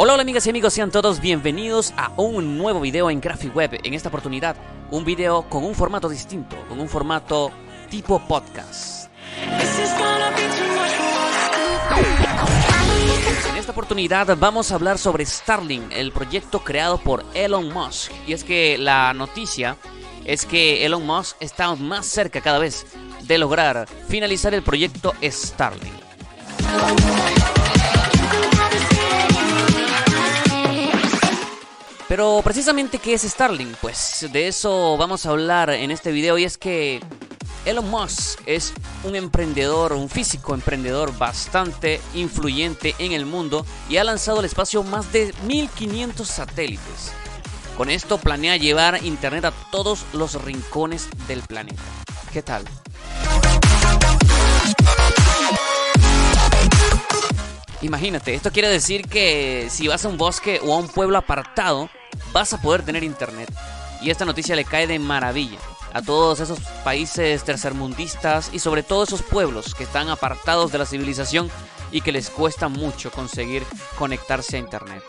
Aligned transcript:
Hola, 0.00 0.12
hola 0.12 0.22
amigas 0.22 0.46
y 0.46 0.50
amigos, 0.50 0.74
sean 0.74 0.92
todos 0.92 1.20
bienvenidos 1.20 1.92
a 1.96 2.12
un 2.16 2.56
nuevo 2.56 2.80
video 2.80 3.10
en 3.10 3.20
Graphic 3.20 3.52
Web. 3.52 3.80
En 3.82 3.94
esta 3.94 4.10
oportunidad, 4.10 4.54
un 4.92 5.04
video 5.04 5.42
con 5.48 5.64
un 5.64 5.74
formato 5.74 6.08
distinto, 6.08 6.54
con 6.68 6.78
un 6.78 6.88
formato 6.88 7.50
tipo 7.90 8.20
podcast. 8.20 9.10
En 13.50 13.56
esta 13.56 13.72
oportunidad 13.72 14.36
vamos 14.38 14.70
a 14.70 14.76
hablar 14.76 14.98
sobre 14.98 15.26
Starlink, 15.26 15.90
el 15.90 16.12
proyecto 16.12 16.62
creado 16.62 16.98
por 16.98 17.24
Elon 17.34 17.72
Musk. 17.72 18.12
Y 18.24 18.34
es 18.34 18.44
que 18.44 18.78
la 18.78 19.12
noticia 19.14 19.76
es 20.24 20.46
que 20.46 20.86
Elon 20.86 21.04
Musk 21.04 21.34
está 21.40 21.74
más 21.74 22.06
cerca 22.06 22.40
cada 22.40 22.60
vez 22.60 22.86
de 23.22 23.36
lograr 23.36 23.88
finalizar 24.06 24.54
el 24.54 24.62
proyecto 24.62 25.12
Starlink. 25.20 25.92
Pero 32.18 32.42
precisamente, 32.42 32.98
¿qué 32.98 33.14
es 33.14 33.22
Starlink? 33.22 33.76
Pues 33.76 34.26
de 34.32 34.48
eso 34.48 34.96
vamos 34.96 35.24
a 35.24 35.30
hablar 35.30 35.70
en 35.70 35.92
este 35.92 36.10
video 36.10 36.36
y 36.36 36.42
es 36.42 36.58
que 36.58 36.98
Elon 37.64 37.88
Musk 37.88 38.40
es 38.44 38.72
un 39.04 39.14
emprendedor, 39.14 39.92
un 39.92 40.08
físico 40.08 40.52
emprendedor 40.52 41.16
bastante 41.16 42.00
influyente 42.14 42.96
en 42.98 43.12
el 43.12 43.24
mundo 43.24 43.64
y 43.88 43.98
ha 43.98 44.02
lanzado 44.02 44.40
al 44.40 44.46
espacio 44.46 44.82
más 44.82 45.12
de 45.12 45.32
1500 45.46 46.26
satélites. 46.26 47.12
Con 47.76 47.88
esto 47.88 48.18
planea 48.18 48.56
llevar 48.56 48.98
internet 49.04 49.44
a 49.44 49.52
todos 49.70 50.04
los 50.12 50.42
rincones 50.42 51.08
del 51.28 51.42
planeta. 51.42 51.84
¿Qué 52.32 52.42
tal? 52.42 52.64
Imagínate, 57.88 58.34
esto 58.34 58.52
quiere 58.52 58.68
decir 58.68 59.08
que 59.08 59.68
si 59.70 59.88
vas 59.88 60.04
a 60.04 60.08
un 60.08 60.18
bosque 60.18 60.60
o 60.62 60.74
a 60.74 60.76
un 60.76 60.88
pueblo 60.88 61.16
apartado, 61.16 61.88
vas 62.34 62.52
a 62.52 62.60
poder 62.60 62.82
tener 62.84 63.02
internet. 63.02 63.50
Y 64.02 64.10
esta 64.10 64.26
noticia 64.26 64.54
le 64.54 64.66
cae 64.66 64.86
de 64.86 64.98
maravilla 64.98 65.58
a 65.94 66.02
todos 66.02 66.38
esos 66.40 66.60
países 66.84 67.42
tercermundistas 67.44 68.50
y 68.52 68.58
sobre 68.58 68.82
todo 68.82 69.04
esos 69.04 69.22
pueblos 69.22 69.74
que 69.74 69.84
están 69.84 70.10
apartados 70.10 70.70
de 70.70 70.76
la 70.76 70.84
civilización 70.84 71.50
y 71.90 72.02
que 72.02 72.12
les 72.12 72.28
cuesta 72.28 72.68
mucho 72.68 73.10
conseguir 73.10 73.64
conectarse 73.96 74.56
a 74.56 74.60
internet. 74.60 75.02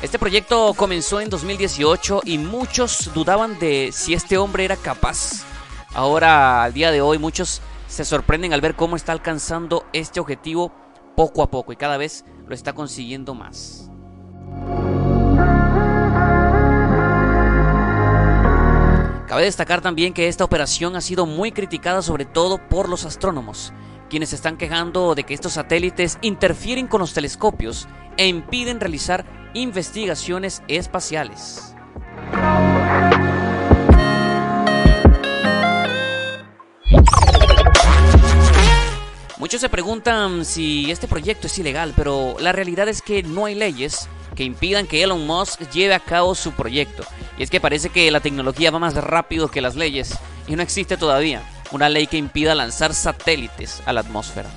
Este 0.00 0.18
proyecto 0.18 0.72
comenzó 0.72 1.20
en 1.20 1.28
2018 1.28 2.22
y 2.24 2.38
muchos 2.38 3.10
dudaban 3.12 3.58
de 3.58 3.90
si 3.92 4.14
este 4.14 4.38
hombre 4.38 4.64
era 4.64 4.76
capaz. 4.76 5.51
Ahora, 5.94 6.64
al 6.64 6.72
día 6.72 6.90
de 6.90 7.02
hoy, 7.02 7.18
muchos 7.18 7.60
se 7.86 8.04
sorprenden 8.04 8.54
al 8.54 8.62
ver 8.62 8.74
cómo 8.74 8.96
está 8.96 9.12
alcanzando 9.12 9.84
este 9.92 10.20
objetivo 10.20 10.72
poco 11.14 11.42
a 11.42 11.50
poco 11.50 11.72
y 11.72 11.76
cada 11.76 11.98
vez 11.98 12.24
lo 12.46 12.54
está 12.54 12.72
consiguiendo 12.72 13.34
más. 13.34 13.90
Cabe 19.28 19.44
destacar 19.44 19.80
también 19.80 20.14
que 20.14 20.28
esta 20.28 20.44
operación 20.44 20.96
ha 20.96 21.00
sido 21.00 21.26
muy 21.26 21.52
criticada 21.52 22.02
sobre 22.02 22.24
todo 22.24 22.58
por 22.68 22.88
los 22.88 23.04
astrónomos, 23.04 23.72
quienes 24.08 24.30
se 24.30 24.36
están 24.36 24.56
quejando 24.56 25.14
de 25.14 25.24
que 25.24 25.34
estos 25.34 25.54
satélites 25.54 26.18
interfieren 26.22 26.86
con 26.86 27.00
los 27.00 27.12
telescopios 27.12 27.88
e 28.16 28.26
impiden 28.26 28.80
realizar 28.80 29.24
investigaciones 29.54 30.62
espaciales. 30.68 31.74
Muchos 39.42 39.60
se 39.60 39.68
preguntan 39.68 40.44
si 40.44 40.88
este 40.92 41.08
proyecto 41.08 41.48
es 41.48 41.58
ilegal, 41.58 41.94
pero 41.96 42.36
la 42.38 42.52
realidad 42.52 42.86
es 42.86 43.02
que 43.02 43.24
no 43.24 43.46
hay 43.46 43.56
leyes 43.56 44.08
que 44.36 44.44
impidan 44.44 44.86
que 44.86 45.02
Elon 45.02 45.26
Musk 45.26 45.68
lleve 45.72 45.94
a 45.94 45.98
cabo 45.98 46.36
su 46.36 46.52
proyecto. 46.52 47.02
Y 47.36 47.42
es 47.42 47.50
que 47.50 47.60
parece 47.60 47.90
que 47.90 48.08
la 48.12 48.20
tecnología 48.20 48.70
va 48.70 48.78
más 48.78 48.94
rápido 48.94 49.50
que 49.50 49.60
las 49.60 49.74
leyes 49.74 50.16
y 50.46 50.54
no 50.54 50.62
existe 50.62 50.96
todavía 50.96 51.42
una 51.72 51.88
ley 51.88 52.06
que 52.06 52.18
impida 52.18 52.54
lanzar 52.54 52.94
satélites 52.94 53.82
a 53.84 53.92
la 53.92 54.02
atmósfera. 54.02 54.48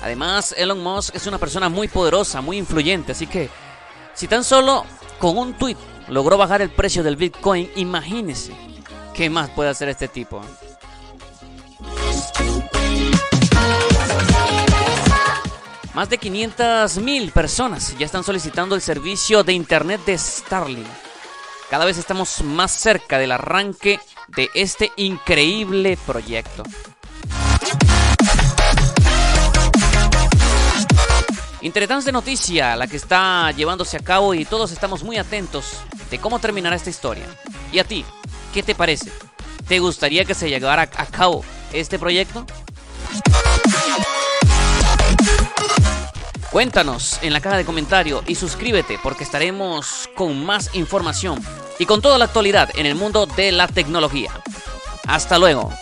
Además, 0.00 0.54
Elon 0.56 0.82
Musk 0.82 1.14
es 1.14 1.26
una 1.26 1.36
persona 1.36 1.68
muy 1.68 1.88
poderosa, 1.88 2.40
muy 2.40 2.56
influyente, 2.56 3.12
así 3.12 3.26
que 3.26 3.50
si 4.14 4.26
tan 4.28 4.44
solo 4.44 4.86
con 5.18 5.36
un 5.36 5.52
tweet 5.52 5.76
logró 6.08 6.38
bajar 6.38 6.62
el 6.62 6.70
precio 6.70 7.02
del 7.02 7.16
Bitcoin, 7.16 7.70
imagínese 7.76 8.54
¿Qué 9.18 9.28
más 9.28 9.50
puede 9.50 9.68
hacer 9.68 9.88
este 9.88 10.06
tipo? 10.06 10.40
Más 15.92 16.08
de 16.08 16.18
500 16.18 16.98
mil 16.98 17.32
personas 17.32 17.98
ya 17.98 18.06
están 18.06 18.22
solicitando 18.22 18.76
el 18.76 18.80
servicio 18.80 19.42
de 19.42 19.54
Internet 19.54 20.02
de 20.06 20.16
Starlink. 20.16 20.86
Cada 21.68 21.84
vez 21.84 21.98
estamos 21.98 22.44
más 22.44 22.70
cerca 22.70 23.18
del 23.18 23.32
arranque 23.32 23.98
de 24.28 24.50
este 24.54 24.92
increíble 24.94 25.98
proyecto. 26.06 26.62
Interesante 31.60 32.12
noticia 32.12 32.76
la 32.76 32.86
que 32.86 32.98
está 32.98 33.50
llevándose 33.50 33.96
a 33.96 34.00
cabo 34.00 34.32
y 34.32 34.44
todos 34.44 34.70
estamos 34.70 35.02
muy 35.02 35.16
atentos 35.16 35.80
de 36.08 36.20
cómo 36.20 36.38
terminará 36.38 36.76
esta 36.76 36.90
historia. 36.90 37.26
¿Y 37.72 37.80
a 37.80 37.84
ti? 37.84 38.04
¿Qué 38.58 38.64
te 38.64 38.74
parece? 38.74 39.12
¿Te 39.68 39.78
gustaría 39.78 40.24
que 40.24 40.34
se 40.34 40.48
llevara 40.48 40.82
a 40.82 41.06
cabo 41.06 41.44
este 41.72 41.96
proyecto? 41.96 42.44
Cuéntanos 46.50 47.20
en 47.22 47.32
la 47.32 47.40
caja 47.40 47.56
de 47.56 47.64
comentarios 47.64 48.24
y 48.26 48.34
suscríbete 48.34 48.98
porque 49.00 49.22
estaremos 49.22 50.10
con 50.16 50.44
más 50.44 50.74
información 50.74 51.40
y 51.78 51.86
con 51.86 52.02
toda 52.02 52.18
la 52.18 52.24
actualidad 52.24 52.68
en 52.74 52.86
el 52.86 52.96
mundo 52.96 53.26
de 53.26 53.52
la 53.52 53.68
tecnología. 53.68 54.32
Hasta 55.06 55.38
luego. 55.38 55.72